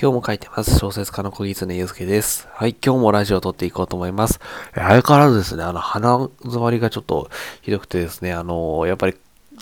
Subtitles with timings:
[0.00, 0.78] 今日も書いてます。
[0.78, 2.48] 小説家の小木常祐介です。
[2.54, 4.40] はい、今日もラジオを撮っていこうと思います。
[4.74, 7.28] 相変わらずですね、あの、鼻詰まりがちょっと
[7.60, 9.12] ひどくてですね、あの、やっぱり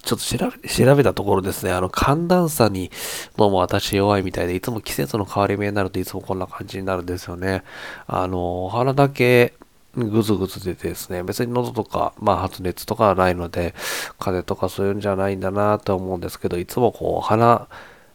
[0.00, 2.92] ちょっと調べ調べたところですね、あの寒暖差に
[3.36, 7.64] どうも私弱いみたいで、いつも季節の変わり目になるといつもこんな感じになるんですよね。
[8.06, 9.54] あの、お鼻だけ
[9.96, 13.74] ぐずぐず出てですね、別に喉とか、まあ発熱とかはないので、
[14.20, 17.66] 風邪とかそういうんじゃないんだなと思うんですけど、いつもこう鼻、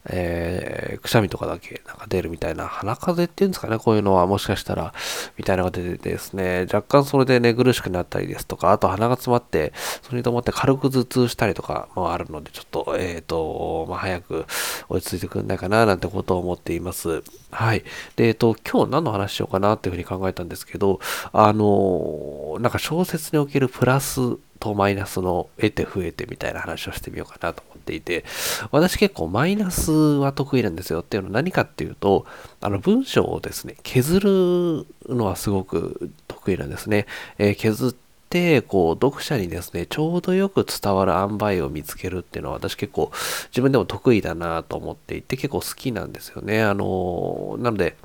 [0.09, 4.93] えー、くしゃみとかだけなんか出るみたいな、鼻風邪っていうんですかね、こういうのはもしかしたら、
[5.37, 14.45] みたいなのが出てですね、若干それで寝苦しくなったりですとか、あと鼻が詰まって、それに伴って軽く頭痛したりとかもあるので、ちょっと、えっ、ー、と、まあ、早く
[14.89, 17.23] 落ち着いてくんないかな、なんてことを思っています。
[17.51, 17.83] はい。
[18.15, 20.99] で、えっ、ー、と、今日何の話しようかなっていうふうに考えたんですけど、
[21.31, 24.19] あの、なんか小説におけるプラス
[24.63, 28.23] とマイナスの得て増えてみたいな話をしてみようかなと思っていて、
[28.71, 32.25] 私結構マイナスは得意なんですよっていうのは何かっていうと、
[32.61, 37.07] あの文章をですね、削るのはすごく得意なんですね。
[37.37, 37.93] えー、削っ
[38.29, 43.11] て、こう、読者にですね、ちょうどよく伝わる塩梅を見つけるっていうのは私結構
[43.49, 46.63] 自分でも得意だなと思っていて、結構好きなんですよね。
[46.63, 47.97] あの、なので、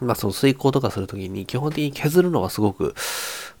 [0.00, 2.96] まあその遂行とかするときに基本的に削るのがすごく、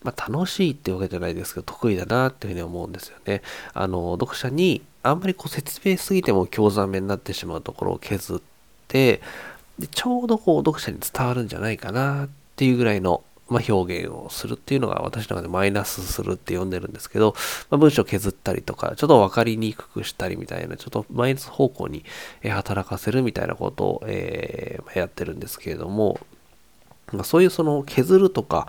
[0.02, 3.42] まあ楽しいってわけじゃないですけど得意だなっていうふうに思うんですよね。
[3.74, 8.40] あの、読者にあんまりこう説明すぎても興ざめになってしまうところを削っ
[8.88, 9.20] て、
[9.78, 17.34] でちょうどこう読者に伝わるんじゃないかなっていうぐらいの、まあ、表現をするっていうのが私の中でマイナスするって呼んでるんですけど、
[17.70, 22.04] まあ、文章を削ったりとか、ちょっと分かりにくくしたりみたいな、ちょっとマイナス方向に
[22.44, 26.20] 働かせるみたいなことを、えー、やってるんですけれども、
[27.12, 28.68] まあ、そういうその削るとか、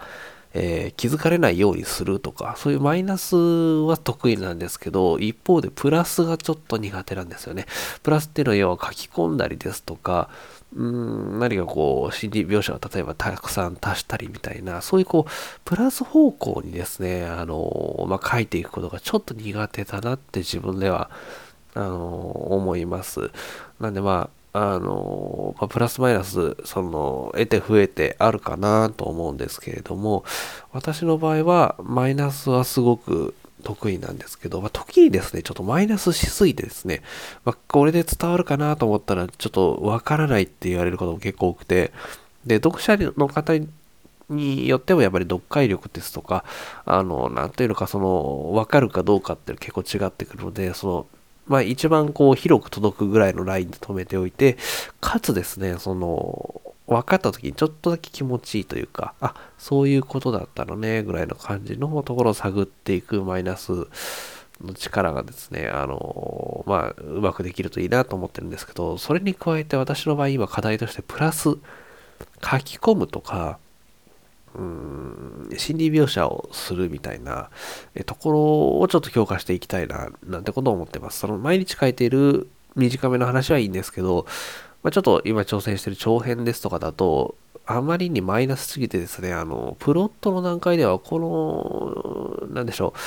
[0.54, 7.66] えー、気づかれないようにするとか、そういうマイナスは得意なんですけど、一方でプラスがちょっと苦手なんですよね。
[8.04, 10.30] プラスっていうのは要は書き込んだりですとか、
[10.76, 15.32] うん何かこう心理描写を例えばたくさん足したりみたいなそういうこう
[15.66, 21.10] プラス方向にですねあの、まあ、書いていくことがちょっと苦手だなって自分では
[21.74, 23.32] あの思います
[23.80, 30.26] なんでまああの、まあ、プラスマイナス、その、得て増えてあるかなと思うんですけれども、
[30.74, 37.02] 私の場合は、マイナスはすごく得意なんですけど、まあ、時にですね、ちょっとマイナスしすぎてですね、
[37.46, 41.94] まあ、これで伝わるかなと思ったら、ちょっとわからないって言われることも結構多くて、
[42.46, 43.54] で、読者の方
[44.30, 46.44] によってもやっぱり読解力ですとか、
[46.86, 51.08] あの、なんというのか、その、わかるかどうかって結構違ってくるので、その、
[51.52, 54.58] まあ一番こう広く届くぐらいのラインで止めておいて、
[55.02, 63.88] かつですね、その、分かった時にちょっとだけ気持ちいいというか、あ、そういうことだったのね、ぐらいの感じのところを探っていくマイナス
[64.62, 71.58] の力がですね、あの、まあ、うまくできるといいなと思ってるんですけど、それに加えて私の場合今課題としてプラス書
[72.60, 73.60] き込むとか、
[74.56, 77.50] うん心理描写をするみたいな
[78.06, 78.40] ところ
[78.80, 81.20] をちょっと強化していきたいな、なんてことを思ってます。
[81.20, 84.26] その毎日書いている短めの話はいいんですけど、
[84.84, 87.36] まあ、ちょっと今挑戦してる長編ですとかだと、
[87.66, 93.00] あまりにマイナスすぎてですね、あの、プロットの段階では、この、なんでしょう、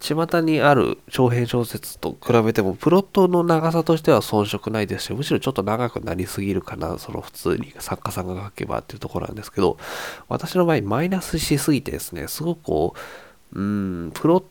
[0.00, 9.76] 巷にある長編小説と比べても、プロットの長さとしては遜色ないですし、むしろちょっと長くなりすぎるかな、その普通に作家さんが書けばっていうところなんですけど、
[10.28, 12.94] 私の場合、マイナスしすぎてですね、すごくこ
[13.52, 14.44] う、うん、プロッ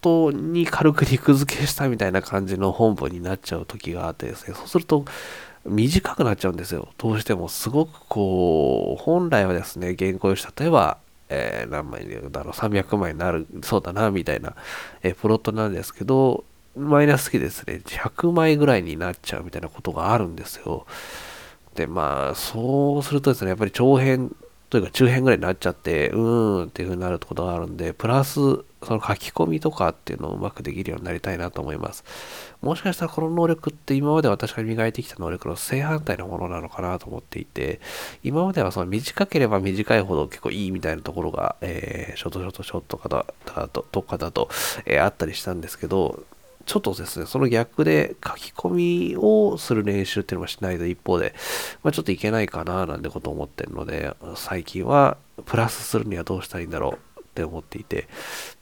[0.00, 5.04] トに軽く肉付けしたみたいな感じの本文になっちゃう時があってですね、そうすると、
[5.66, 6.88] 短くなっちゃうんですよ。
[6.96, 10.98] どうしても、すごくこう、本来はですね、原稿用紙、例えば、
[11.28, 14.54] えー、何枚だろう、300枚になる、そうだな、みたいな、
[15.02, 16.44] えー、プロットなんですけど、
[16.76, 20.86] マイナス期ですね、100枚ぐらいになっちゃうみたいなことがあるんですよ。
[21.74, 24.34] で、まあ、そうするとですね、やっぱり長編
[24.68, 32.04] というか中編ぐらいになっちゃって、うーんっていう風になることがあるんで、プラス、その書き込みとかっていうのをうまくできるようになりたいなと思います。
[32.62, 37.80] もしかしたらこの能力って今まで私が磨いてきた能力の正反対のものなのかなと思っていて、
[38.22, 44.48] 今まではその短ければ短いほど結構いいみたいなところが、えー、ショートショートショートかだと、とかだと、
[44.84, 46.24] えー、あったりしたんですけど、
[46.66, 51.32] ちょっとですね、その逆で書き込みをする練習っていうのもしないと一方で、
[51.82, 55.16] まあ、ちょっといけないかななんてことを思ってるので、最近は
[55.46, 58.08] プラスするにはどうしたらいいんだろうって思っていて、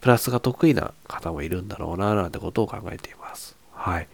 [0.01, 3.57] プラスが得意な方もいるんだろうななんてことを考えています。
[3.73, 4.09] はい。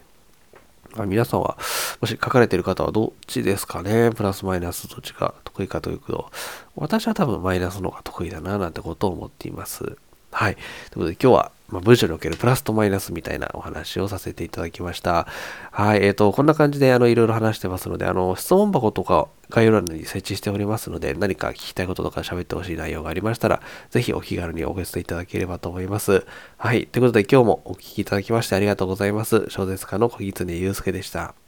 [0.97, 1.57] あ皆さんは、
[1.99, 4.11] もし書かれている方はどっちですかね？
[4.11, 6.31] プラスマイナスどっちが得意かというと、
[6.75, 9.97] 私は多分マイナスの方が得意だななんてことを思っています。
[10.31, 10.55] はい。
[10.55, 15.27] ということで今日は、まあ、文章におけるプラスとマイナスみたいなお話をさせていただきました。
[15.71, 16.03] はい。
[16.03, 26.25] えっ、ー、と、こんな感じで、あの、いろいろ話してますので、あの、質問箱とか概要欄に設置しておりますので、何か聞きたいこととか喋ってほしい内容がありましたら、ぜひお気軽にお寄せいただければと思います。
[26.57, 26.87] はい。
[26.87, 29.45] ということで今日もお聴きいただきましてありがとうございます。
[29.49, 31.40] 小説家の小狐祐介でした。